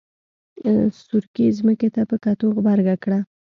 سورکي 1.03 1.45
ځمکې 1.57 1.89
ته 1.95 2.01
په 2.09 2.15
کتو 2.23 2.45
غبرګه 2.55 2.95
کړه. 3.03 3.19